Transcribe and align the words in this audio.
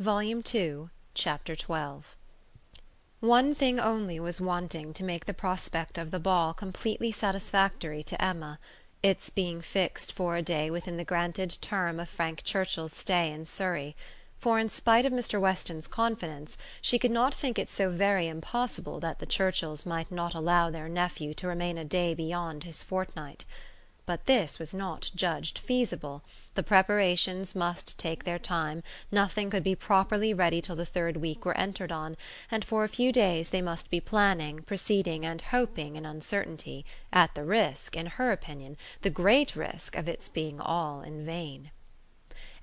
Volume 0.00 0.44
Two, 0.44 0.90
Chapter 1.12 1.56
XII 1.56 2.04
One 3.18 3.52
thing 3.56 3.80
only 3.80 4.20
was 4.20 4.40
wanting 4.40 4.94
to 4.94 5.02
make 5.02 5.26
the 5.26 5.34
prospect 5.34 5.98
of 5.98 6.12
the 6.12 6.20
ball 6.20 6.54
completely 6.54 7.10
satisfactory 7.10 8.04
to 8.04 8.24
Emma 8.24 8.60
its 9.02 9.28
being 9.28 9.60
fixed 9.60 10.12
for 10.12 10.36
a 10.36 10.40
day 10.42 10.70
within 10.70 10.98
the 10.98 11.04
granted 11.04 11.58
term 11.60 11.98
of 11.98 12.08
Frank 12.08 12.44
Churchill's 12.44 12.92
stay 12.92 13.32
in 13.32 13.44
Surrey; 13.44 13.96
for 14.38 14.60
in 14.60 14.70
spite 14.70 15.04
of 15.04 15.12
Mr. 15.12 15.40
Weston's 15.40 15.88
confidence 15.88 16.56
she 16.80 16.96
could 17.00 17.10
not 17.10 17.34
think 17.34 17.58
it 17.58 17.68
so 17.68 17.90
very 17.90 18.28
impossible 18.28 19.00
that 19.00 19.18
the 19.18 19.26
Churchills 19.26 19.84
might 19.84 20.12
not 20.12 20.32
allow 20.32 20.70
their 20.70 20.88
nephew 20.88 21.34
to 21.34 21.48
remain 21.48 21.76
a 21.76 21.84
day 21.84 22.14
beyond 22.14 22.62
his 22.62 22.84
fortnight. 22.84 23.44
But 24.08 24.24
this 24.24 24.58
was 24.58 24.72
not 24.72 25.10
judged 25.14 25.58
feasible; 25.58 26.22
the 26.54 26.62
preparations 26.62 27.54
must 27.54 27.98
take 27.98 28.24
their 28.24 28.38
time, 28.38 28.82
nothing 29.12 29.50
could 29.50 29.62
be 29.62 29.74
properly 29.74 30.32
ready 30.32 30.62
till 30.62 30.76
the 30.76 30.86
third 30.86 31.18
week 31.18 31.44
were 31.44 31.54
entered 31.58 31.92
on, 31.92 32.16
and 32.50 32.64
for 32.64 32.84
a 32.84 32.88
few 32.88 33.12
days 33.12 33.50
they 33.50 33.60
must 33.60 33.90
be 33.90 34.00
planning, 34.00 34.62
proceeding 34.62 35.26
and 35.26 35.42
hoping 35.42 35.94
in 35.94 36.06
uncertainty, 36.06 36.86
at 37.12 37.34
the 37.34 37.44
risk, 37.44 37.96
in 37.98 38.06
her 38.06 38.32
opinion, 38.32 38.78
the 39.02 39.10
great 39.10 39.54
risk, 39.54 39.94
of 39.94 40.08
its 40.08 40.26
being 40.30 40.58
all 40.58 41.02
in 41.02 41.26
vain. 41.26 41.70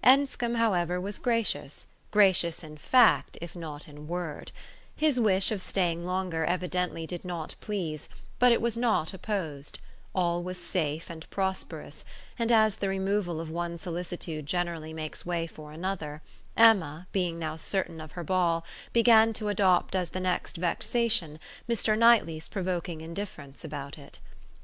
Enscombe, 0.04 0.56
however, 0.56 1.00
was 1.00 1.20
gracious 1.20 1.86
gracious 2.10 2.64
in 2.64 2.76
fact 2.76 3.38
if 3.40 3.56
not 3.56 3.88
in 3.88 4.08
word. 4.08 4.52
His 4.96 5.20
wish 5.20 5.52
of 5.52 5.62
staying 5.62 6.08
longer 6.08 6.44
evidently 6.44 7.06
did 7.06 7.24
not 7.24 7.54
please, 7.62 8.10
but 8.40 8.52
it 8.52 8.62
was 8.64 8.76
not 8.76 9.14
opposed 9.14 9.78
all 10.16 10.42
was 10.42 10.58
safe 10.58 11.10
and 11.10 11.30
prosperous, 11.30 12.06
and 12.40 12.52
as 12.52 12.78
the 12.78 12.90
removal 12.90 13.42
of 13.42 13.52
one 13.52 13.78
solicitude 13.78 14.46
generally 14.46 14.94
makes 14.94 15.26
way 15.26 15.46
for 15.46 15.74
another, 15.74 16.22
Emma, 16.58 17.06
being 17.12 17.38
now 17.38 17.58
certain 17.58 18.00
of 18.00 18.14
her 18.14 18.24
ball, 18.24 18.64
began 18.94 19.34
to 19.34 19.50
adopt 19.50 19.94
as 19.94 20.12
the 20.12 20.22
next 20.22 20.56
vexation 20.56 21.38
Mr. 21.68 21.98
Knightley's 21.98 22.48
provoking 22.48 23.02
indifference 23.02 23.66
about 23.66 23.98
it. 23.98 24.20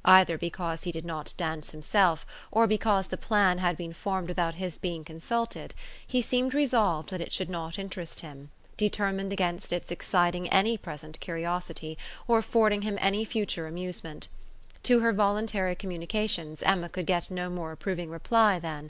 Either 0.06 0.38
because 0.38 0.84
he 0.84 0.92
did 0.92 1.06
not 1.06 1.34
dance 1.36 1.72
himself, 1.72 2.26
or 2.50 2.66
because 2.66 3.08
the 3.08 3.18
plan 3.18 3.58
had 3.58 3.76
been 3.76 3.94
formed 3.94 4.30
without 4.30 4.56
his 4.56 4.78
being 4.78 5.04
consulted, 5.04 5.74
he 6.08 6.22
seemed 6.22 6.54
resolved 6.54 7.10
that 7.10 7.22
it 7.22 7.34
should 7.34 7.50
not 7.50 7.78
interest 7.78 8.22
him, 8.22 8.50
determined 8.78 9.34
against 9.34 9.74
its 9.74 9.92
exciting 9.92 10.48
any 10.48 10.78
present 10.78 11.20
curiosity, 11.20 11.98
or 12.26 12.40
affording 12.40 12.84
him 12.84 12.98
any 13.02 13.26
future 13.26 13.68
amusement. 13.68 14.30
To 14.86 15.02
her 15.02 15.14
voluntary 15.14 15.76
communications 15.76 16.64
Emma 16.64 16.90
could 16.90 17.06
get 17.06 17.30
no 17.30 17.52
more 17.52 17.72
approving 17.72 18.10
reply 18.10 18.58
than 18.58 18.90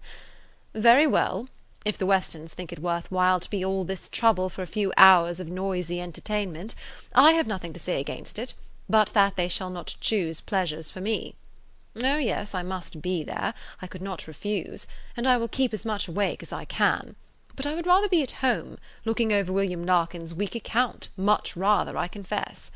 "Very 0.73 1.06
well. 1.06 1.50
If 1.84 1.97
the 1.97 2.06
Westons 2.06 2.53
think 2.53 2.72
it 2.72 2.80
worth 2.80 3.11
while 3.11 3.42
to 3.42 3.50
be 3.50 3.66
all 3.66 3.84
this 3.84 4.08
trouble 4.08 4.47
for 4.47 4.62
a 4.62 4.67
few 4.67 4.94
hours 4.95 5.42
of 5.42 5.50
noisy 5.50 6.00
entertainment, 6.00 6.75
I 7.14 7.34
have 7.34 7.45
nothing 7.45 7.73
to 7.73 7.80
say 7.80 8.00
against 8.00 8.39
it, 8.39 8.53
but 8.88 9.09
that 9.09 9.36
they 9.36 9.50
shall 9.50 9.69
not 9.69 9.97
choose 10.00 10.39
pleasures 10.39 10.89
for 10.89 11.02
me. 11.02 11.36
Oh 12.02 12.17
yes, 12.17 12.56
I 12.56 12.64
must 12.64 13.02
be 13.02 13.22
there, 13.22 13.53
I 13.81 13.88
could 13.88 14.02
not 14.02 14.28
refuse, 14.28 14.88
and 15.17 15.28
I 15.28 15.36
will 15.36 15.50
keep 15.50 15.73
as 15.73 15.86
much 15.86 16.08
awake 16.08 16.42
as 16.42 16.53
I 16.53 16.64
can. 16.64 17.17
But 17.53 17.66
I 17.66 17.75
would 17.75 17.86
rather 17.86 18.08
be 18.08 18.23
at 18.23 18.39
home, 18.39 18.78
looking 19.03 19.34
over 19.34 19.52
William 19.52 19.86
Larkins's 19.86 20.34
weak 20.34 20.56
account, 20.56 21.09
much 21.17 21.58
rather, 21.58 21.97
I 21.97 22.08
confess 22.08 22.72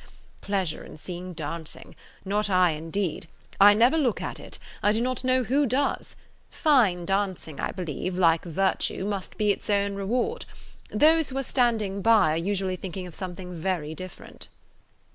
pleasure 0.45 0.83
in 0.83 0.95
seeing 0.95 1.33
dancing! 1.33 1.95
Not 2.23 2.51
I, 2.51 2.71
indeed. 2.71 3.27
I 3.59 3.73
never 3.73 3.97
look 3.97 4.21
at 4.21 4.39
it. 4.39 4.59
I 4.83 4.91
do 4.91 5.01
not 5.01 5.23
know 5.23 5.43
who 5.43 5.65
does. 5.65 6.15
Fine 6.51 7.05
dancing, 7.05 7.59
I 7.59 7.71
believe, 7.71 8.15
like 8.17 8.45
virtue, 8.45 9.05
must 9.05 9.39
be 9.39 9.51
its 9.51 9.71
own 9.71 9.95
reward. 9.95 10.45
Those 10.91 11.29
who 11.29 11.37
are 11.39 11.43
standing 11.43 12.03
by 12.03 12.33
are 12.33 12.37
usually 12.37 12.75
thinking 12.75 13.07
of 13.07 13.15
something 13.15 13.55
very 13.55 13.95
different. 13.95 14.47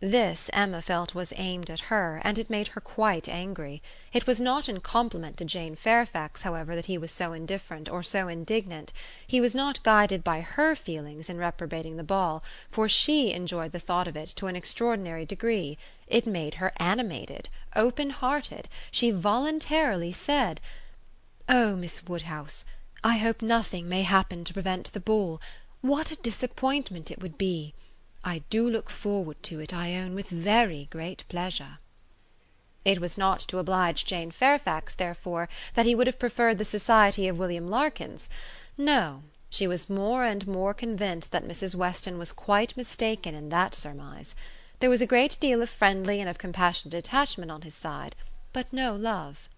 This 0.03 0.49
Emma 0.55 0.81
felt 0.81 1.15
was 1.15 1.35
aimed 1.37 1.69
at 1.69 1.81
her, 1.93 2.23
and 2.25 2.39
it 2.39 2.49
made 2.49 2.69
her 2.69 2.81
quite 2.81 3.29
angry. 3.29 3.83
It 4.15 4.27
was 4.27 4.41
not 4.41 4.67
in 4.67 4.81
compliment 4.81 5.37
to 5.37 5.45
Jane 5.45 5.77
Fairfax, 5.77 6.41
however, 6.41 6.75
that 6.75 6.87
he 6.87 6.97
was 6.97 7.13
so 7.13 7.35
indifferent 7.35 7.87
or 7.91 8.03
so 8.03 8.27
indignant; 8.27 8.95
he 9.27 9.43
was 9.43 9.55
not 9.55 9.83
guided 9.83 10.25
by 10.25 10.41
her 10.41 10.75
feelings 10.75 11.29
in 11.29 11.37
reprobating 11.37 11.99
the 11.99 12.03
ball, 12.03 12.43
for 12.71 12.89
she 12.89 13.35
enjoyed 13.35 13.73
the 13.73 13.79
thought 13.79 14.09
of 14.09 14.17
it 14.17 14.31
to 14.37 14.47
an 14.47 14.57
extraordinary 14.57 15.27
degree; 15.27 15.77
it 16.07 16.27
made 16.27 16.55
her 16.55 16.73
animated, 16.79 17.51
open 17.77 18.09
hearted; 18.09 18.71
she 18.91 19.11
voluntarily 19.11 20.13
said: 20.13 20.63
"Oh, 21.47 21.77
Miss 21.77 22.03
Woodhouse, 22.07 22.65
I 23.05 23.19
hope 23.19 23.43
nothing 23.43 23.87
may 23.87 24.01
happen 24.05 24.45
to 24.45 24.55
prevent 24.55 24.95
the 24.95 24.99
ball. 25.01 25.43
What 25.83 26.11
a 26.11 26.17
disappointment 26.17 27.11
it 27.11 27.21
would 27.21 27.37
be! 27.37 27.75
I 28.25 28.43
do 28.51 28.69
look 28.69 28.91
forward 28.91 29.43
to 29.45 29.61
it, 29.61 29.73
I 29.73 29.97
own, 29.97 30.15
with 30.15 30.29
very 30.29 30.89
great 30.91 31.25
pleasure." 31.29 31.79
It 32.85 33.01
was 33.01 33.17
not 33.19 33.41
to 33.41 33.59
oblige 33.59 34.05
Jane 34.05 34.31
Fairfax, 34.31 34.95
therefore, 34.95 35.49
that 35.75 35.87
he 35.87 35.95
would 35.95 36.07
have 36.07 36.19
preferred 36.19 36.59
the 36.59 36.65
society 36.65 37.29
of 37.29 37.39
William 37.39 37.67
Larkins. 37.67 38.29
No; 38.77 39.23
she 39.49 39.67
was 39.67 39.91
more 39.91 40.25
and 40.25 40.47
more 40.47 40.73
convinced 40.73 41.33
that 41.33 41.47
Mrs. 41.47 41.75
Weston 41.75 42.19
was 42.19 42.33
quite 42.33 42.77
mistaken 42.77 43.35
in 43.35 43.49
that 43.49 43.75
surmise. 43.75 44.35
There 44.81 44.91
was 44.91 45.03
a 45.03 45.07
great 45.07 45.39
deal 45.41 45.61
of 45.61 45.69
friendly 45.69 46.21
and 46.21 46.29
of 46.29 46.39
compassionate 46.39 46.95
attachment 46.95 47.51
on 47.51 47.63
his 47.63 47.75
side, 47.75 48.17
but 48.53 48.73
no 48.73 48.95
love. 48.95 49.49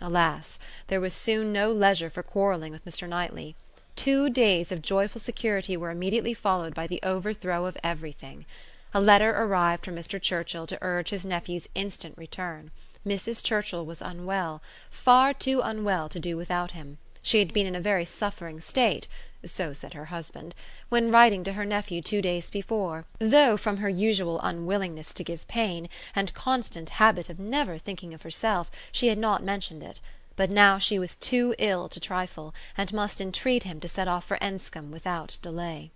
Alas! 0.00 0.58
there 0.88 1.00
was 1.00 1.14
soon 1.14 1.52
no 1.52 1.70
leisure 1.70 2.10
for 2.10 2.22
quarrelling 2.22 2.72
with 2.72 2.84
Mr. 2.84 3.08
Knightley. 3.08 3.54
Two 3.94 4.30
days 4.30 4.72
of 4.72 4.80
joyful 4.80 5.20
security 5.20 5.76
were 5.76 5.90
immediately 5.90 6.32
followed 6.32 6.74
by 6.74 6.86
the 6.86 7.00
overthrow 7.02 7.66
of 7.66 7.76
everything. 7.84 8.46
A 8.94 9.00
letter 9.00 9.30
arrived 9.30 9.84
from 9.84 9.96
Mr. 9.96 10.20
Churchill 10.20 10.66
to 10.66 10.78
urge 10.80 11.10
his 11.10 11.26
nephew's 11.26 11.68
instant 11.74 12.16
return. 12.16 12.70
Mrs. 13.06 13.44
Churchill 13.44 13.84
was 13.84 14.00
unwell, 14.00 14.62
far 14.90 15.34
too 15.34 15.60
unwell 15.60 16.08
to 16.08 16.18
do 16.18 16.36
without 16.36 16.70
him; 16.70 16.98
she 17.22 17.38
had 17.38 17.52
been 17.52 17.66
in 17.66 17.74
a 17.74 17.80
very 17.80 18.04
suffering 18.04 18.60
state 18.60 19.08
so 19.44 19.72
said 19.72 19.92
her 19.94 20.06
husband 20.06 20.54
when 20.88 21.10
writing 21.10 21.44
to 21.44 21.52
her 21.52 21.64
nephew 21.64 22.00
two 22.00 22.22
days 22.22 22.48
before, 22.48 23.04
though 23.18 23.56
from 23.56 23.78
her 23.78 23.88
usual 23.88 24.40
unwillingness 24.40 25.12
to 25.12 25.24
give 25.24 25.46
pain, 25.48 25.88
and 26.14 26.32
constant 26.32 26.88
habit 26.90 27.28
of 27.28 27.38
never 27.38 27.76
thinking 27.76 28.14
of 28.14 28.22
herself, 28.22 28.70
she 28.90 29.08
had 29.08 29.18
not 29.18 29.42
mentioned 29.42 29.82
it 29.82 30.00
but 30.36 30.50
now 30.50 30.78
she 30.78 30.98
was 30.98 31.14
too 31.16 31.54
ill 31.58 31.88
to 31.88 32.00
trifle, 32.00 32.54
and 32.76 32.92
must 32.92 33.20
entreat 33.20 33.64
him 33.64 33.78
to 33.80 33.88
set 33.88 34.08
off 34.08 34.24
for 34.24 34.38
Enscombe 34.40 34.90
without 34.90 35.36
delay. 35.42 35.90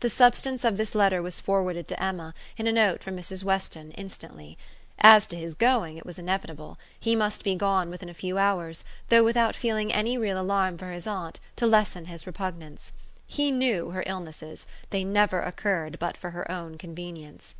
The 0.00 0.10
substance 0.10 0.64
of 0.64 0.76
this 0.76 0.94
letter 0.94 1.22
was 1.22 1.40
forwarded 1.40 1.88
to 1.88 2.02
Emma, 2.02 2.34
in 2.56 2.66
a 2.66 2.72
note 2.72 3.02
from 3.02 3.16
Mrs. 3.16 3.42
Weston, 3.42 3.90
instantly. 3.92 4.58
As 5.00 5.26
to 5.28 5.36
his 5.36 5.54
going, 5.54 5.96
it 5.96 6.04
was 6.06 6.18
inevitable; 6.18 6.78
he 7.00 7.16
must 7.16 7.42
be 7.42 7.54
gone 7.54 7.88
within 7.88 8.08
a 8.08 8.14
few 8.14 8.36
hours, 8.36 8.84
though 9.08 9.24
without 9.24 9.56
feeling 9.56 9.92
any 9.92 10.18
real 10.18 10.38
alarm 10.40 10.76
for 10.76 10.92
his 10.92 11.06
aunt, 11.06 11.40
to 11.56 11.66
lessen 11.66 12.04
his 12.04 12.26
repugnance. 12.26 12.92
He 13.26 13.50
knew 13.50 13.90
her 13.90 14.04
illnesses; 14.06 14.66
they 14.90 15.04
never 15.04 15.40
occurred 15.40 15.98
but 15.98 16.16
for 16.16 16.30
her 16.30 16.50
own 16.50 16.78
convenience. 16.78 17.54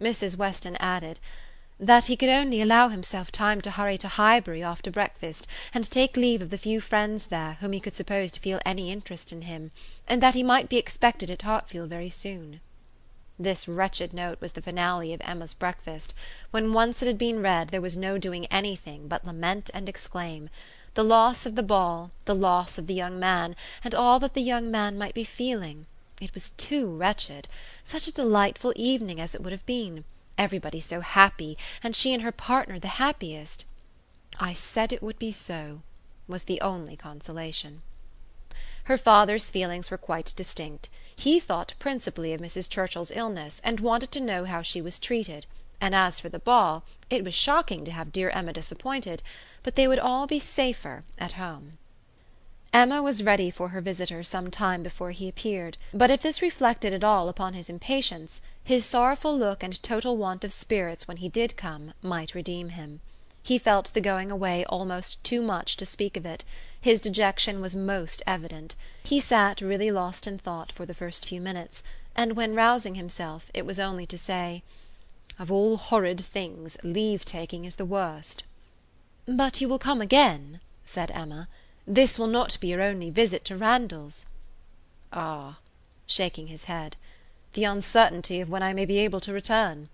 Mrs. 0.00 0.36
Weston 0.36 0.76
added 0.76 1.20
that 1.80 2.04
he 2.04 2.16
could 2.18 2.28
only 2.28 2.60
allow 2.60 2.88
himself 2.88 3.32
time 3.32 3.62
to 3.62 3.70
hurry 3.70 3.96
to 3.96 4.06
Highbury 4.06 4.62
after 4.62 4.90
breakfast, 4.90 5.46
and 5.72 5.90
take 5.90 6.18
leave 6.18 6.42
of 6.42 6.50
the 6.50 6.58
few 6.58 6.82
friends 6.82 7.28
there 7.28 7.56
whom 7.60 7.72
he 7.72 7.80
could 7.80 7.96
suppose 7.96 8.30
to 8.32 8.40
feel 8.40 8.60
any 8.66 8.90
interest 8.90 9.32
in 9.32 9.40
him, 9.40 9.70
and 10.06 10.22
that 10.22 10.34
he 10.34 10.42
might 10.42 10.68
be 10.68 10.76
expected 10.76 11.30
at 11.30 11.40
Hartfield 11.40 11.88
very 11.88 12.10
soon. 12.10 12.60
This 13.38 13.66
wretched 13.66 14.12
note 14.12 14.38
was 14.38 14.52
the 14.52 14.60
finale 14.60 15.14
of 15.14 15.22
Emma's 15.24 15.54
breakfast; 15.54 16.12
when 16.50 16.74
once 16.74 17.00
it 17.00 17.06
had 17.06 17.16
been 17.16 17.40
read 17.40 17.68
there 17.68 17.80
was 17.80 17.96
no 17.96 18.18
doing 18.18 18.44
anything 18.48 19.08
but 19.08 19.24
lament 19.24 19.70
and 19.72 19.88
exclaim. 19.88 20.50
The 20.92 21.02
loss 21.02 21.46
of 21.46 21.54
the 21.54 21.62
ball, 21.62 22.10
the 22.26 22.34
loss 22.34 22.76
of 22.76 22.86
the 22.86 22.92
young 22.92 23.18
man, 23.18 23.56
and 23.82 23.94
all 23.94 24.18
that 24.20 24.34
the 24.34 24.42
young 24.42 24.70
man 24.70 24.98
might 24.98 25.14
be 25.14 25.24
feeling! 25.24 25.86
It 26.20 26.34
was 26.34 26.50
too 26.50 26.86
wretched! 26.86 27.48
Such 27.82 28.06
a 28.06 28.12
delightful 28.12 28.74
evening 28.76 29.18
as 29.22 29.34
it 29.34 29.40
would 29.42 29.52
have 29.52 29.64
been! 29.64 30.04
Everybody 30.38 30.80
so 30.80 31.00
happy, 31.00 31.58
and 31.82 31.94
she 31.94 32.12
and 32.14 32.22
her 32.22 32.32
partner 32.32 32.78
the 32.78 32.88
happiest. 32.98 33.64
"I 34.40 34.54
said 34.54 34.92
it 34.92 35.02
would 35.02 35.18
be 35.18 35.32
so," 35.32 35.82
was 36.26 36.44
the 36.44 36.60
only 36.60 36.96
consolation. 36.96 37.82
Her 38.84 38.98
father's 38.98 39.50
feelings 39.50 39.90
were 39.90 39.98
quite 39.98 40.32
distinct. 40.34 40.88
He 41.14 41.38
thought 41.38 41.74
principally 41.78 42.32
of 42.32 42.40
Mrs. 42.40 42.68
Churchill's 42.68 43.12
illness, 43.14 43.60
and 43.62 43.78
wanted 43.80 44.10
to 44.12 44.20
know 44.20 44.44
how 44.44 44.62
she 44.62 44.80
was 44.82 44.98
treated; 44.98 45.46
and 45.80 45.94
as 45.94 46.18
for 46.18 46.28
the 46.28 46.38
ball, 46.38 46.82
it 47.10 47.22
was 47.24 47.34
shocking 47.34 47.84
to 47.84 47.92
have 47.92 48.10
dear 48.12 48.30
Emma 48.30 48.52
disappointed, 48.52 49.22
but 49.62 49.76
they 49.76 49.86
would 49.86 49.98
all 49.98 50.26
be 50.26 50.38
safer 50.38 51.04
at 51.18 51.32
home. 51.32 51.78
Emma 52.74 53.02
was 53.02 53.22
ready 53.22 53.50
for 53.50 53.68
her 53.68 53.82
visitor 53.82 54.22
some 54.22 54.50
time 54.50 54.82
before 54.82 55.10
he 55.10 55.28
appeared; 55.28 55.76
but 55.92 56.10
if 56.10 56.22
this 56.22 56.40
reflected 56.40 56.90
at 56.94 57.04
all 57.04 57.28
upon 57.28 57.52
his 57.52 57.68
impatience, 57.68 58.40
his 58.64 58.82
sorrowful 58.82 59.36
look 59.36 59.62
and 59.62 59.82
total 59.82 60.16
want 60.16 60.42
of 60.42 60.50
spirits 60.50 61.06
when 61.06 61.18
he 61.18 61.28
did 61.28 61.54
come 61.54 61.92
might 62.00 62.34
redeem 62.34 62.70
him. 62.70 63.00
He 63.42 63.58
felt 63.58 63.92
the 63.92 64.00
going 64.00 64.30
away 64.30 64.64
almost 64.64 65.22
too 65.22 65.42
much 65.42 65.76
to 65.76 65.84
speak 65.84 66.16
of 66.16 66.24
it; 66.24 66.44
His 66.80 66.98
dejection 66.98 67.60
was 67.60 67.76
most 67.76 68.22
evident. 68.26 68.74
He 69.04 69.20
sat 69.20 69.60
really 69.60 69.90
lost 69.90 70.26
in 70.26 70.38
thought 70.38 70.72
for 70.72 70.86
the 70.86 70.94
first 70.94 71.26
few 71.26 71.42
minutes, 71.42 71.82
and 72.16 72.36
when 72.36 72.54
rousing 72.54 72.94
himself 72.94 73.50
it 73.52 73.66
was 73.66 73.78
only 73.78 74.06
to 74.06 74.16
say: 74.16 74.62
"Of 75.38 75.52
all 75.52 75.76
horrid 75.76 76.22
things 76.22 76.78
leave 76.82 77.26
taking 77.26 77.66
is 77.66 77.74
the 77.74 77.84
worst." 77.84 78.44
"But 79.26 79.60
you 79.60 79.68
will 79.68 79.78
come 79.78 80.00
again," 80.00 80.60
said 80.86 81.10
Emma. 81.10 81.48
"This 81.84 82.16
will 82.16 82.28
not 82.28 82.60
be 82.60 82.68
your 82.68 82.80
only 82.80 83.10
visit 83.10 83.44
to 83.46 83.56
Randalls." 83.56 84.24
"Ah," 85.12 85.58
shaking 86.06 86.46
his 86.46 86.66
head, 86.66 86.94
"the 87.54 87.64
uncertainty 87.64 88.40
of 88.40 88.48
when 88.48 88.62
I 88.62 88.72
may 88.72 88.84
be 88.84 88.98
able 88.98 89.18
to 89.18 89.32
return. 89.32 89.88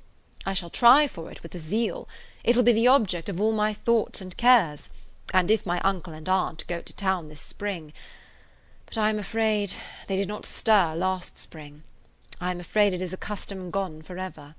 I 0.44 0.52
shall 0.52 0.68
try 0.68 1.08
for 1.08 1.30
it 1.30 1.42
with 1.42 1.54
a 1.54 1.58
zeal. 1.58 2.06
It 2.44 2.54
will 2.56 2.62
be 2.62 2.74
the 2.74 2.88
object 2.88 3.30
of 3.30 3.40
all 3.40 3.52
my 3.52 3.72
thoughts 3.72 4.20
and 4.20 4.36
cares; 4.36 4.90
and 5.32 5.50
if 5.50 5.64
my 5.64 5.80
uncle 5.80 6.12
and 6.12 6.28
aunt 6.28 6.66
go 6.66 6.82
to 6.82 6.92
town 6.92 7.30
this 7.30 7.40
spring 7.40 7.94
but 8.84 8.98
I 8.98 9.08
am 9.08 9.18
afraid 9.18 9.72
they 10.08 10.16
did 10.16 10.28
not 10.28 10.44
stir 10.44 10.94
last 10.94 11.38
spring 11.38 11.84
I 12.38 12.50
am 12.50 12.60
afraid 12.60 12.92
it 12.92 13.00
is 13.00 13.14
a 13.14 13.16
custom 13.16 13.70
gone 13.70 14.02
for 14.02 14.18
ever." 14.18 14.56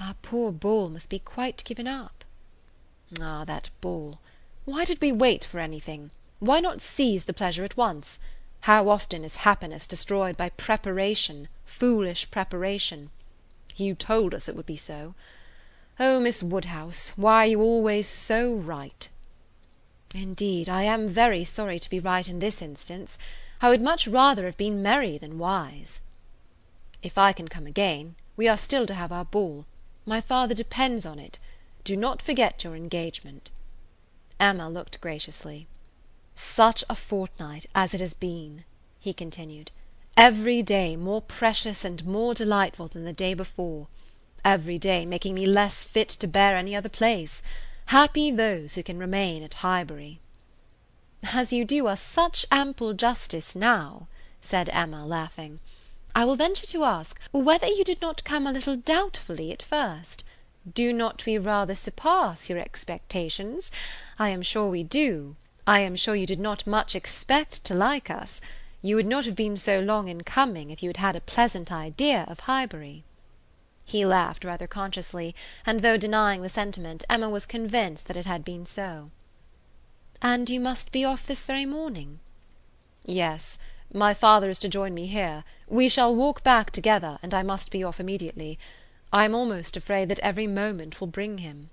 "Our 0.00 0.14
poor 0.22 0.50
ball 0.50 0.88
must 0.88 1.10
be 1.10 1.18
quite 1.18 1.62
given 1.66 1.86
up." 1.86 2.24
"Ah, 3.20 3.44
that 3.44 3.68
ball! 3.82 4.18
Why 4.66 4.84
did 4.84 5.00
we 5.00 5.12
wait 5.12 5.44
for 5.44 5.60
anything? 5.60 6.10
Why 6.40 6.58
not 6.58 6.82
seize 6.82 7.26
the 7.26 7.32
pleasure 7.32 7.64
at 7.64 7.76
once? 7.76 8.18
How 8.62 8.88
often 8.88 9.22
is 9.24 9.46
happiness 9.46 9.86
destroyed 9.86 10.36
by 10.36 10.48
preparation, 10.48 11.46
foolish 11.64 12.32
preparation! 12.32 13.10
You 13.76 13.94
told 13.94 14.34
us 14.34 14.48
it 14.48 14.56
would 14.56 14.66
be 14.66 14.74
so. 14.74 15.14
Oh, 16.00 16.18
Miss 16.18 16.42
Woodhouse, 16.42 17.12
why 17.14 17.44
are 17.44 17.46
you 17.46 17.60
always 17.60 18.08
so 18.08 18.54
right?" 18.54 19.08
"Indeed, 20.12 20.68
I 20.68 20.82
am 20.82 21.08
very 21.08 21.44
sorry 21.44 21.78
to 21.78 21.88
be 21.88 22.00
right 22.00 22.28
in 22.28 22.40
this 22.40 22.60
instance. 22.60 23.16
I 23.62 23.70
would 23.70 23.80
much 23.80 24.08
rather 24.08 24.46
have 24.46 24.56
been 24.56 24.82
merry 24.82 25.16
than 25.16 25.38
wise." 25.38 26.00
"If 27.04 27.16
I 27.16 27.32
can 27.32 27.46
come 27.46 27.68
again, 27.68 28.16
we 28.36 28.48
are 28.48 28.58
still 28.58 28.84
to 28.88 28.94
have 28.94 29.12
our 29.12 29.26
ball. 29.26 29.64
My 30.04 30.20
father 30.20 30.56
depends 30.56 31.06
on 31.06 31.20
it. 31.20 31.38
Do 31.84 31.96
not 31.96 32.20
forget 32.20 32.64
your 32.64 32.74
engagement." 32.74 33.50
Emma 34.38 34.68
looked 34.68 35.00
graciously. 35.00 35.66
"Such 36.34 36.84
a 36.90 36.94
fortnight 36.94 37.66
as 37.74 37.94
it 37.94 38.00
has 38.00 38.14
been!" 38.14 38.64
he 39.00 39.12
continued. 39.12 39.70
"Every 40.16 40.62
day 40.62 40.96
more 40.96 41.22
precious 41.22 41.84
and 41.84 42.04
more 42.04 42.34
delightful 42.34 42.88
than 42.88 43.04
the 43.04 43.12
day 43.12 43.34
before 43.34 43.88
every 44.46 44.78
day 44.78 45.04
making 45.04 45.34
me 45.34 45.44
less 45.44 45.82
fit 45.82 46.08
to 46.08 46.26
bear 46.28 46.56
any 46.56 46.76
other 46.76 46.88
place. 46.88 47.42
Happy 47.86 48.30
those 48.30 48.76
who 48.76 48.82
can 48.82 48.96
remain 48.96 49.42
at 49.42 49.54
Highbury." 49.54 50.20
"As 51.32 51.52
you 51.52 51.64
do 51.64 51.88
us 51.88 52.00
such 52.00 52.46
ample 52.52 52.94
justice 52.94 53.56
now," 53.56 54.06
said 54.40 54.68
Emma, 54.68 55.04
laughing, 55.04 55.58
"I 56.14 56.24
will 56.24 56.36
venture 56.36 56.66
to 56.66 56.84
ask 56.84 57.18
whether 57.32 57.66
you 57.66 57.82
did 57.82 58.00
not 58.00 58.22
come 58.22 58.46
a 58.46 58.52
little 58.52 58.76
doubtfully 58.76 59.50
at 59.50 59.62
first. 59.62 60.22
Do 60.72 60.92
not 60.92 61.26
we 61.26 61.38
rather 61.38 61.74
surpass 61.74 62.48
your 62.48 62.58
expectations? 62.58 63.70
I 64.18 64.30
am 64.30 64.42
sure 64.42 64.68
we 64.68 64.82
do. 64.82 65.36
I 65.66 65.80
am 65.80 65.96
sure 65.96 66.14
you 66.14 66.26
did 66.26 66.40
not 66.40 66.66
much 66.66 66.94
expect 66.94 67.62
to 67.64 67.74
like 67.74 68.10
us. 68.10 68.40
You 68.82 68.96
would 68.96 69.06
not 69.06 69.26
have 69.26 69.36
been 69.36 69.56
so 69.56 69.80
long 69.80 70.08
in 70.08 70.22
coming 70.22 70.70
if 70.70 70.82
you 70.82 70.88
had 70.88 70.96
had 70.96 71.16
a 71.16 71.20
pleasant 71.20 71.72
idea 71.72 72.24
of 72.28 72.40
Highbury." 72.40 73.04
He 73.84 74.04
laughed 74.04 74.44
rather 74.44 74.66
consciously, 74.66 75.34
and 75.64 75.80
though 75.80 75.96
denying 75.96 76.42
the 76.42 76.48
sentiment 76.48 77.04
Emma 77.08 77.28
was 77.28 77.46
convinced 77.46 78.06
that 78.08 78.16
it 78.16 78.26
had 78.26 78.44
been 78.44 78.66
so. 78.66 79.10
"And 80.20 80.50
you 80.50 80.60
must 80.60 80.90
be 80.90 81.04
off 81.04 81.26
this 81.26 81.46
very 81.46 81.66
morning?" 81.66 82.18
"Yes. 83.04 83.58
My 83.92 84.14
father 84.14 84.50
is 84.50 84.58
to 84.60 84.68
join 84.68 84.94
me 84.94 85.06
here. 85.06 85.44
We 85.68 85.88
shall 85.88 86.14
walk 86.14 86.42
back 86.42 86.72
together, 86.72 87.20
and 87.22 87.32
I 87.32 87.44
must 87.44 87.70
be 87.70 87.84
off 87.84 88.00
immediately. 88.00 88.58
I 89.12 89.24
am 89.24 89.36
almost 89.36 89.76
afraid 89.76 90.08
that 90.08 90.18
every 90.18 90.48
moment 90.48 91.00
will 91.00 91.06
bring 91.06 91.38
him." 91.38 91.70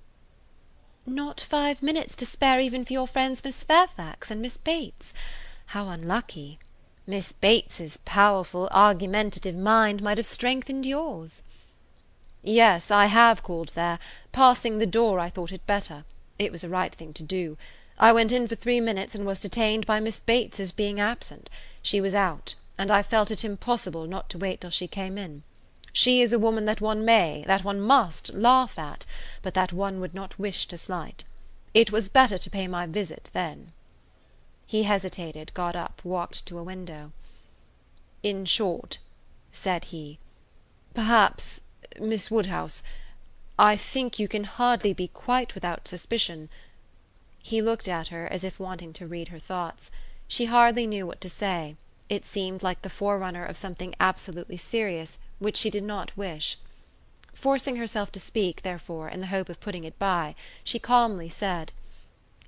"Not 1.04 1.42
five 1.42 1.82
minutes 1.82 2.16
to 2.18 2.28
spare 2.28 2.60
even 2.60 2.86
for 2.86 2.94
your 2.94 3.08
friends 3.08 3.44
Miss 3.44 3.64
Fairfax 3.64 4.30
and 4.30 4.40
Miss 4.40 4.56
Bates? 4.56 5.16
How 5.74 5.88
unlucky! 5.90 6.60
Miss 7.08 7.32
Bates's 7.32 7.98
powerful, 8.06 8.70
argumentative 8.72 9.56
mind 9.56 10.04
might 10.04 10.18
have 10.20 10.28
strengthened 10.28 10.86
yours." 10.86 11.42
"Yes, 12.44 12.92
I 12.92 13.08
have 13.08 13.42
called 13.42 13.70
there. 13.70 13.98
Passing 14.32 14.78
the 14.78 14.86
door 14.86 15.20
I 15.20 15.32
thought 15.32 15.52
it 15.52 15.66
better. 15.66 16.06
It 16.38 16.52
was 16.52 16.64
a 16.64 16.70
right 16.70 16.94
thing 16.94 17.14
to 17.14 17.24
do. 17.24 17.58
I 17.98 18.12
went 18.12 18.32
in 18.32 18.48
for 18.48 18.54
three 18.56 18.80
minutes 18.80 19.16
and 19.16 19.26
was 19.26 19.40
detained 19.40 19.88
by 19.88 20.00
Miss 20.00 20.20
Bates's 20.20 20.72
being 20.72 21.00
absent. 21.00 21.50
She 21.82 22.00
was 22.00 22.14
out, 22.14 22.54
and 22.78 22.92
I 22.92 23.02
felt 23.02 23.32
it 23.32 23.44
impossible 23.44 24.06
not 24.06 24.30
to 24.30 24.38
wait 24.38 24.62
till 24.62 24.70
she 24.70 24.88
came 24.88 25.18
in. 25.18 25.42
She 25.96 26.24
is 26.24 26.34
a 26.34 26.40
woman 26.40 26.66
that 26.66 26.82
one 26.82 27.06
may, 27.06 27.44
that 27.46 27.64
one 27.64 27.80
must, 27.80 28.34
laugh 28.34 28.80
at, 28.80 29.06
but 29.44 29.54
that 29.54 29.72
one 29.72 30.00
would 30.00 30.16
not 30.16 30.40
wish 30.40 30.66
to 30.70 30.78
slight. 30.78 31.24
It 31.76 31.92
was 31.92 32.10
better 32.10 32.40
to 32.40 32.50
pay 32.50 32.68
my 32.68 32.88
visit 32.88 33.30
then." 33.32 33.74
He 34.66 34.84
hesitated, 34.84 35.54
got 35.54 35.76
up, 35.76 36.02
walked 36.04 36.48
to 36.48 36.58
a 36.58 36.64
window. 36.64 37.12
"In 38.24 38.44
short," 38.46 38.98
said 39.52 39.86
he, 39.86 40.18
"perhaps 40.96 41.62
Miss 42.00 42.32
Woodhouse, 42.32 42.82
I 43.60 43.78
think 43.78 44.18
you 44.18 44.28
can 44.28 44.46
hardly 44.46 44.94
be 44.94 45.08
quite 45.08 45.54
without 45.54 45.88
suspicion 45.88 46.50
He 47.44 47.62
looked 47.62 47.88
at 47.88 48.08
her 48.08 48.26
as 48.28 48.44
if 48.44 48.60
wanting 48.60 48.94
to 48.94 49.06
read 49.06 49.28
her 49.28 49.38
thoughts. 49.38 49.92
She 50.28 50.46
hardly 50.46 50.88
knew 50.88 51.06
what 51.06 51.22
to 51.22 51.30
say; 51.30 51.76
it 52.10 52.26
seemed 52.26 52.64
like 52.64 52.82
the 52.82 52.90
forerunner 52.90 53.46
of 53.46 53.58
something 53.58 53.94
absolutely 54.00 54.58
serious, 54.58 55.20
which 55.44 55.58
she 55.58 55.70
did 55.70 55.84
not 55.84 56.18
wish. 56.18 56.58
Forcing 57.36 57.76
herself 57.76 58.12
to 58.14 58.20
speak, 58.20 58.64
therefore, 58.64 59.08
in 59.08 59.20
the 59.20 59.28
hope 59.28 59.50
of 59.50 59.60
putting 59.60 59.84
it 59.84 60.00
by, 60.00 60.34
she 60.64 60.80
calmly 60.80 61.30
said: 61.30 61.72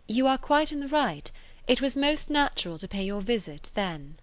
"You 0.08 0.26
are 0.26 0.38
quite 0.38 0.72
in 0.72 0.80
the 0.80 0.88
right. 0.88 1.30
It 1.68 1.82
was 1.82 1.96
most 1.96 2.30
natural 2.30 2.80
to 2.80 2.88
pay 2.88 3.04
your 3.04 3.22
visit 3.22 3.70
then." 3.74 4.18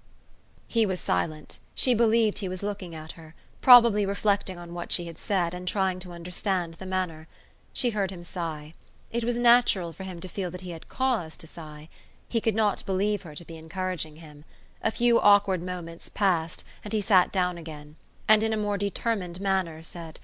He 0.67 0.85
was 0.85 1.01
silent. 1.01 1.61
She 1.75 1.95
believed 1.95 2.39
he 2.39 2.49
was 2.49 2.63
looking 2.63 2.95
at 2.95 3.13
her 3.13 3.35
probably 3.63 4.05
reflecting 4.05 4.59
on 4.59 4.75
what 4.75 4.93
she 4.93 5.07
had 5.07 5.17
said 5.17 5.55
and 5.55 5.67
trying 5.67 6.01
to 6.01 6.13
understand 6.13 6.75
the 6.75 6.85
manner. 6.85 7.29
She 7.73 7.91
heard 7.91 8.11
him 8.11 8.25
sigh. 8.25 8.75
It 9.11 9.25
was 9.25 9.39
natural 9.39 9.93
for 9.93 10.03
him 10.03 10.21
to 10.21 10.29
feel 10.29 10.51
that 10.51 10.63
he 10.63 10.71
had 10.71 10.89
cause 10.89 11.37
to 11.39 11.47
sigh. 11.47 11.89
He 12.29 12.41
could 12.41 12.57
not 12.57 12.85
believe 12.85 13.23
her 13.23 13.35
to 13.37 13.45
be 13.45 13.57
encouraging 13.57 14.17
him. 14.17 14.45
A 14.83 14.91
few 14.91 15.21
awkward 15.21 15.63
moments 15.63 16.09
passed, 16.09 16.65
and 16.85 16.93
he 16.93 17.01
sat 17.01 17.31
down 17.31 17.57
again, 17.57 17.95
and 18.33 18.43
in 18.43 18.55
a 18.55 18.57
more 18.57 18.79
determined 18.79 19.43
manner 19.43 19.83
said: 19.83 20.19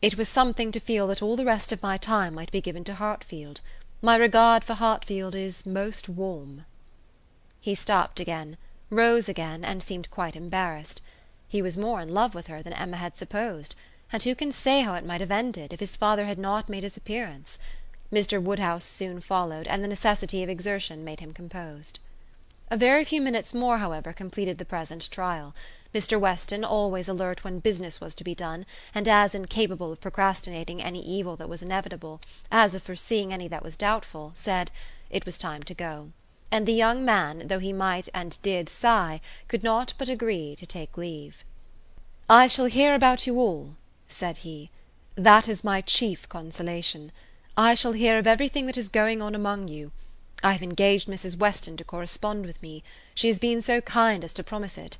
"It 0.00 0.18
was 0.18 0.28
something 0.28 0.72
to 0.72 0.80
feel 0.80 1.06
that 1.06 1.22
all 1.22 1.36
the 1.36 1.44
rest 1.44 1.70
of 1.70 1.80
my 1.80 1.96
time 1.96 2.34
might 2.34 2.50
be 2.50 2.60
given 2.60 2.82
to 2.82 2.94
Hartfield. 2.94 3.60
My 4.00 4.16
regard 4.16 4.64
for 4.64 4.74
Hartfield 4.74 5.36
is 5.36 5.64
most 5.64 6.08
warm." 6.08 6.64
He 7.60 7.76
stopped 7.76 8.18
again, 8.18 8.56
rose 8.90 9.28
again, 9.28 9.64
and 9.64 9.84
seemed 9.84 10.10
quite 10.10 10.34
embarrassed. 10.34 11.00
He 11.46 11.62
was 11.62 11.78
more 11.78 12.00
in 12.00 12.12
love 12.12 12.34
with 12.34 12.48
her 12.48 12.60
than 12.60 12.72
Emma 12.72 12.96
had 12.96 13.16
supposed, 13.16 13.76
and 14.10 14.20
who 14.24 14.34
can 14.34 14.50
say 14.50 14.80
how 14.80 14.94
it 14.94 15.06
might 15.06 15.20
have 15.20 15.30
ended 15.30 15.72
if 15.72 15.78
his 15.78 15.94
father 15.94 16.24
had 16.24 16.40
not 16.40 16.68
made 16.68 16.82
his 16.82 16.96
appearance? 16.96 17.56
Mr. 18.12 18.42
Woodhouse 18.42 18.84
soon 18.84 19.20
followed, 19.20 19.68
and 19.68 19.84
the 19.84 19.86
necessity 19.86 20.42
of 20.42 20.48
exertion 20.48 21.04
made 21.04 21.20
him 21.20 21.32
composed. 21.32 22.00
A 22.72 22.76
very 22.78 23.04
few 23.04 23.20
minutes 23.20 23.52
more, 23.52 23.76
however, 23.76 24.14
completed 24.14 24.56
the 24.56 24.64
present 24.64 25.10
trial. 25.10 25.54
Mr. 25.94 26.18
Weston, 26.18 26.64
always 26.64 27.06
alert 27.06 27.44
when 27.44 27.58
business 27.58 28.00
was 28.00 28.14
to 28.14 28.24
be 28.24 28.34
done, 28.34 28.64
and 28.94 29.06
as 29.06 29.34
incapable 29.34 29.92
of 29.92 30.00
procrastinating 30.00 30.82
any 30.82 31.04
evil 31.04 31.36
that 31.36 31.50
was 31.50 31.62
inevitable, 31.62 32.22
as 32.50 32.74
of 32.74 32.82
foreseeing 32.82 33.30
any 33.30 33.46
that 33.46 33.62
was 33.62 33.76
doubtful, 33.76 34.32
said, 34.34 34.70
it 35.10 35.26
was 35.26 35.36
time 35.36 35.62
to 35.64 35.74
go 35.74 36.12
and 36.52 36.66
the 36.66 36.72
young 36.72 37.02
man, 37.02 37.48
though 37.48 37.58
he 37.58 37.72
might 37.72 38.10
and 38.12 38.36
did 38.42 38.68
sigh, 38.68 39.20
could 39.48 39.62
not 39.62 39.94
but 39.96 40.10
agree 40.10 40.54
to 40.54 40.66
take 40.66 40.98
leave. 40.98 41.44
"I 42.28 42.46
shall 42.46 42.66
hear 42.66 42.94
about 42.94 43.26
you 43.26 43.38
all," 43.38 43.76
said 44.06 44.38
he. 44.38 44.70
"That 45.14 45.48
is 45.48 45.64
my 45.64 45.80
chief 45.80 46.28
consolation. 46.28 47.10
I 47.56 47.74
shall 47.74 47.92
hear 47.92 48.18
of 48.18 48.26
everything 48.26 48.66
that 48.66 48.76
is 48.76 48.90
going 48.90 49.22
on 49.22 49.34
among 49.34 49.68
you. 49.68 49.92
I 50.42 50.52
have 50.52 50.62
engaged 50.62 51.08
Mrs. 51.08 51.36
Weston 51.36 51.76
to 51.76 51.84
correspond 51.84 52.46
with 52.46 52.60
me. 52.62 52.82
She 53.14 53.28
has 53.28 53.38
been 53.38 53.62
so 53.62 53.80
kind 53.80 54.24
as 54.24 54.32
to 54.34 54.42
promise 54.42 54.76
it. 54.76 54.98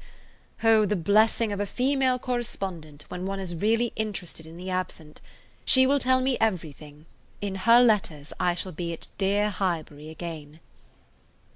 Oh, 0.63 0.87
the 0.87 0.97
blessing 0.97 1.53
of 1.53 1.61
a 1.61 1.67
female 1.67 2.19
correspondent, 2.19 3.05
when 3.09 3.27
one 3.27 3.41
is 3.41 3.55
really 3.57 3.93
interested 3.97 4.47
in 4.47 4.57
the 4.57 4.71
absent! 4.71 5.21
She 5.65 5.87
will 5.87 5.99
tell 5.99 6.21
me 6.21 6.37
everything. 6.41 7.07
In 7.41 7.57
her 7.67 7.83
letters 7.83 8.33
I 8.39 8.55
shall 8.55 8.73
be 8.73 8.93
at 8.93 9.09
dear 9.19 9.51
Highbury 9.51 10.09
again 10.11 10.61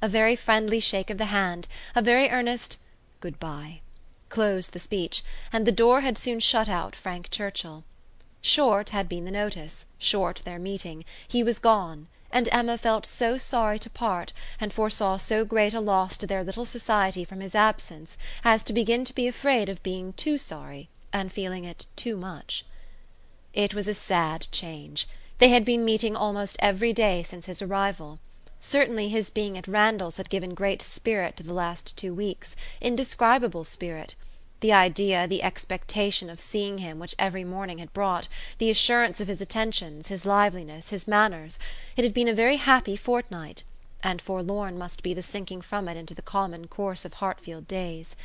a 0.02 0.08
very 0.08 0.36
friendly 0.36 0.78
shake 0.78 1.10
of 1.10 1.18
the 1.18 1.26
hand, 1.26 1.66
a 1.94 2.02
very 2.02 2.28
earnest 2.28 2.76
"Good 3.20 3.40
bye," 3.40 3.80
closed 4.28 4.72
the 4.72 4.78
speech, 4.78 5.22
and 5.52 5.66
the 5.66 5.72
door 5.72 6.02
had 6.02 6.18
soon 6.18 6.38
shut 6.38 6.68
out 6.68 6.94
Frank 6.94 7.30
Churchill. 7.30 7.82
Short 8.42 8.90
had 8.90 9.08
been 9.08 9.24
the 9.24 9.30
notice, 9.30 9.86
short 9.98 10.42
their 10.44 10.58
meeting; 10.58 11.04
he 11.26 11.42
was 11.42 11.58
gone, 11.58 12.08
and 12.30 12.48
Emma 12.50 12.76
felt 12.76 13.06
so 13.06 13.36
sorry 13.36 13.78
to 13.78 13.90
part, 13.90 14.32
and 14.60 14.72
foresaw 14.72 15.16
so 15.16 15.44
great 15.44 15.74
a 15.74 15.80
loss 15.80 16.16
to 16.16 16.26
their 16.26 16.44
little 16.44 16.66
society 16.66 17.24
from 17.24 17.40
his 17.40 17.54
absence, 17.54 18.18
as 18.44 18.62
to 18.64 18.72
begin 18.72 19.04
to 19.04 19.14
be 19.14 19.26
afraid 19.26 19.68
of 19.68 19.82
being 19.82 20.12
too 20.12 20.36
sorry, 20.36 20.88
and 21.12 21.32
feeling 21.32 21.64
it 21.64 21.86
too 21.96 22.16
much. 22.16 22.64
It 23.54 23.74
was 23.74 23.88
a 23.88 23.94
sad 23.94 24.48
change. 24.50 25.08
They 25.38 25.48
had 25.48 25.64
been 25.64 25.84
meeting 25.84 26.16
almost 26.16 26.56
every 26.60 26.92
day 26.92 27.22
since 27.22 27.46
his 27.46 27.62
arrival. 27.62 28.18
Certainly 28.60 29.10
his 29.10 29.30
being 29.30 29.56
at 29.56 29.68
Randalls 29.68 30.16
had 30.16 30.30
given 30.30 30.54
great 30.54 30.82
spirit 30.82 31.36
to 31.36 31.42
the 31.42 31.54
last 31.54 31.96
two 31.96 32.14
weeks, 32.14 32.56
indescribable 32.80 33.64
spirit 33.64 34.14
the 34.66 34.72
idea, 34.72 35.28
the 35.28 35.44
expectation 35.44 36.28
of 36.28 36.40
seeing 36.40 36.78
him 36.78 36.98
which 36.98 37.14
every 37.20 37.44
morning 37.44 37.78
had 37.78 37.92
brought, 37.92 38.26
the 38.58 38.68
assurance 38.68 39.20
of 39.20 39.28
his 39.28 39.40
attentions, 39.40 40.08
his 40.08 40.26
liveliness, 40.26 40.88
his 40.88 41.06
manners 41.06 41.56
it 41.96 42.02
had 42.02 42.12
been 42.12 42.26
a 42.26 42.34
very 42.34 42.56
happy 42.56 42.96
fortnight; 42.96 43.62
and 44.02 44.20
forlorn 44.20 44.76
must 44.76 45.04
be 45.04 45.14
the 45.14 45.22
sinking 45.22 45.60
from 45.60 45.86
it 45.86 45.96
into 45.96 46.14
the 46.14 46.20
common 46.20 46.66
course 46.66 47.04
of 47.04 47.14
Hartfield 47.14 47.68
days. 47.68 48.16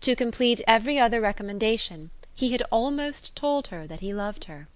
To 0.00 0.16
complete 0.16 0.62
every 0.66 0.98
other 0.98 1.20
recommendation 1.20 2.08
he 2.34 2.52
had 2.52 2.62
almost 2.70 3.36
told 3.36 3.66
her 3.66 3.86
that 3.86 4.00
he 4.00 4.14
loved 4.14 4.44
her. 4.44 4.68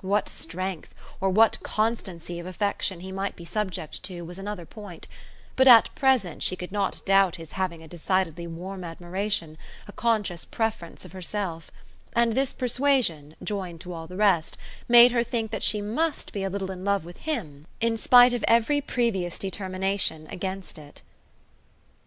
What 0.00 0.30
strength, 0.30 0.94
or 1.20 1.28
what 1.28 1.62
constancy 1.62 2.40
of 2.40 2.46
affection 2.46 3.00
he 3.00 3.12
might 3.12 3.36
be 3.36 3.44
subject 3.44 4.02
to 4.04 4.24
was 4.24 4.38
another 4.38 4.64
point 4.64 5.08
but 5.56 5.68
at 5.68 5.94
present 5.94 6.42
she 6.42 6.56
could 6.56 6.72
not 6.72 7.00
doubt 7.04 7.36
his 7.36 7.52
having 7.52 7.80
a 7.80 7.86
decidedly 7.86 8.44
warm 8.46 8.82
admiration, 8.82 9.56
a 9.86 9.92
conscious 9.92 10.44
preference 10.44 11.04
of 11.04 11.12
herself; 11.12 11.70
and 12.12 12.32
this 12.32 12.52
persuasion, 12.52 13.36
joined 13.42 13.80
to 13.80 13.92
all 13.92 14.08
the 14.08 14.16
rest, 14.16 14.56
made 14.88 15.12
her 15.12 15.22
think 15.22 15.52
that 15.52 15.62
she 15.62 15.80
must 15.80 16.32
be 16.32 16.42
a 16.42 16.50
little 16.50 16.72
in 16.72 16.84
love 16.84 17.04
with 17.04 17.18
him 17.18 17.66
in 17.80 17.96
spite 17.96 18.32
of 18.32 18.44
every 18.48 18.80
previous 18.80 19.38
determination 19.38 20.26
against 20.28 20.76
it. 20.76 21.02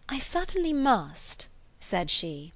"I 0.09 0.19
certainly 0.19 0.73
must," 0.73 1.47
said 1.79 2.11
she. 2.11 2.51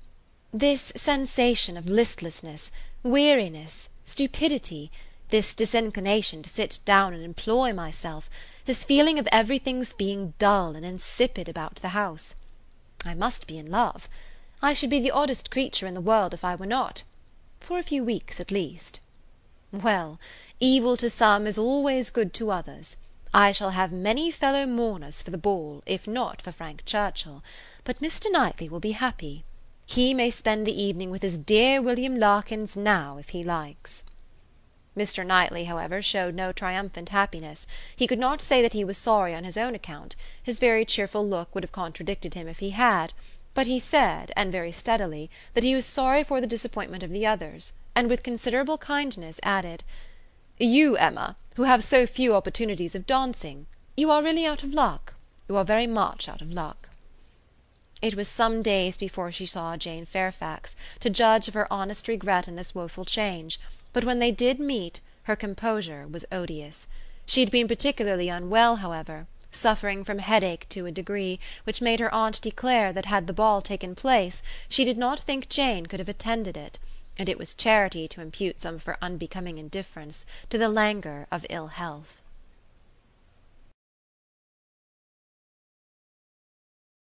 "This 0.54 0.92
sensation 0.98 1.78
of 1.78 1.86
listlessness, 1.88 2.70
weariness, 3.02 3.88
stupidity, 4.04 4.92
this 5.30 5.54
disinclination 5.54 6.44
to 6.44 6.50
sit 6.50 6.80
down 6.84 7.14
and 7.14 7.24
employ 7.24 7.72
myself 7.72 8.30
this 8.66 8.84
feeling 8.84 9.18
of 9.18 9.28
everything's 9.32 9.94
being 9.94 10.34
dull 10.40 10.76
and 10.76 10.86
insipid 10.86 11.50
about 11.50 11.76
the 11.78 11.90
house. 11.90 12.36
I 13.06 13.14
must 13.14 13.48
be 13.48 13.58
in 13.58 13.72
love. 13.72 14.08
I 14.62 14.74
should 14.74 14.90
be 14.90 15.00
the 15.00 15.12
oddest 15.12 15.50
creature 15.50 15.88
in 15.88 15.94
the 15.94 16.02
world 16.02 16.34
if 16.34 16.44
I 16.44 16.56
were 16.56 16.66
not 16.66 17.04
for 17.62 17.78
a 17.78 17.84
few 17.84 18.04
weeks 18.04 18.40
at 18.40 18.52
least. 18.52 19.00
Well, 19.72 20.20
evil 20.60 20.98
to 20.98 21.10
some 21.10 21.48
is 21.48 21.58
always 21.58 22.10
good 22.10 22.34
to 22.34 22.52
others. 22.52 22.98
I 23.34 23.54
shall 23.54 23.70
have 23.70 23.94
many 23.94 24.30
fellow 24.30 24.66
mourners 24.66 25.22
for 25.22 25.32
the 25.32 25.38
ball, 25.38 25.82
if 25.86 26.08
not 26.08 26.42
for 26.42 26.52
Frank 26.52 26.84
Churchill; 26.86 27.44
but 27.86 28.02
Mr. 28.02 28.30
Knightley 28.30 28.68
will 28.68 28.82
be 28.82 28.92
happy. 28.92 29.46
He 29.86 30.14
may 30.14 30.30
spend 30.30 30.68
the 30.68 30.82
evening 30.82 31.12
with 31.12 31.22
his 31.22 31.38
dear 31.38 31.82
William 31.82 32.18
Larkins 32.18 32.76
now, 32.76 33.18
if 33.18 33.30
he 33.30 33.44
likes. 33.44 34.04
Mr. 34.98 35.26
Knightley, 35.26 35.64
however, 35.64 36.02
showed 36.02 36.36
no 36.36 36.52
triumphant 36.52 37.08
happiness; 37.08 37.66
he 37.96 38.06
could 38.06 38.20
not 38.20 38.42
say 38.42 38.62
that 38.62 38.74
he 38.74 38.84
was 38.84 38.98
sorry 38.98 39.34
on 39.34 39.46
his 39.46 39.56
own 39.56 39.74
account; 39.74 40.18
his 40.44 40.60
very 40.60 40.84
cheerful 40.84 41.26
look 41.26 41.56
would 41.56 41.64
have 41.64 41.72
contradicted 41.72 42.34
him 42.34 42.46
if 42.46 42.60
he 42.60 42.72
had; 42.72 43.14
but 43.54 43.68
he 43.68 43.80
said, 43.80 44.34
and 44.36 44.52
very 44.52 44.70
steadily, 44.70 45.30
that 45.54 45.64
he 45.64 45.74
was 45.74 45.86
sorry 45.86 46.26
for 46.26 46.42
the 46.42 46.46
disappointment 46.46 47.04
of 47.04 47.10
the 47.12 47.26
others, 47.26 47.72
and 47.96 48.10
with 48.10 48.22
considerable 48.22 48.78
kindness 48.78 49.40
added: 49.44 49.86
"You, 50.58 50.98
Emma, 50.98 51.38
who 51.56 51.64
have 51.64 51.86
so 51.86 52.06
few 52.06 52.36
opportunities 52.36 52.94
of 52.94 53.08
dancing, 53.08 53.68
you 53.96 54.12
are 54.12 54.22
really 54.22 54.46
out 54.46 54.62
of 54.62 54.74
luck; 54.74 55.14
you 55.48 55.56
are 55.56 55.64
very 55.64 55.88
much 55.88 56.28
out 56.28 56.42
of 56.42 56.52
luck." 56.52 56.90
It 58.02 58.16
was 58.16 58.28
some 58.28 58.62
days 58.62 58.98
before 58.98 59.32
she 59.32 59.46
saw 59.46 59.78
Jane 59.78 60.06
Fairfax, 60.06 60.76
to 61.00 61.10
judge 61.10 61.48
of 61.48 61.54
her 61.54 61.72
honest 61.72 62.10
regret 62.10 62.50
in 62.50 62.58
this 62.58 62.76
woeful 62.76 63.06
change 63.06 63.58
but 63.94 64.04
when 64.04 64.20
they 64.20 64.32
did 64.32 64.60
meet 64.60 65.00
her 65.24 65.36
composure 65.36 66.08
was 66.08 66.26
odious. 66.32 66.88
She 67.26 67.42
had 67.42 67.52
been 67.52 67.68
particularly 67.68 68.30
unwell, 68.30 68.78
however, 68.78 69.28
suffering 69.52 70.04
from 70.04 70.20
headache 70.20 70.68
to 70.70 70.86
a 70.86 70.92
degree 70.92 71.40
which 71.64 71.82
made 71.82 72.00
her 72.00 72.14
aunt 72.14 72.42
declare 72.42 72.92
that 72.94 73.06
had 73.06 73.28
the 73.28 73.34
ball 73.34 73.62
taken 73.62 73.96
place 73.96 74.42
she 74.70 74.86
did 74.86 74.98
not 74.98 75.20
think 75.20 75.50
Jane 75.50 75.86
could 75.86 76.00
have 76.00 76.10
attended 76.10 76.58
it, 76.58 76.80
and 77.18 77.28
it 77.28 77.38
was 77.38 77.54
charity 77.54 78.08
to 78.08 78.22
impute 78.22 78.62
some 78.62 78.76
of 78.76 78.86
her 78.86 78.98
unbecoming 79.02 79.58
indifference 79.58 80.26
to 80.50 80.58
the 80.58 80.70
languor 80.70 81.28
of 81.32 81.46
ill 81.50 81.68
health. 81.68 82.21